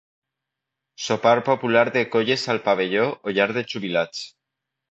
[1.07, 4.27] Sopar popular de colles al pavelló o llar de jubilats.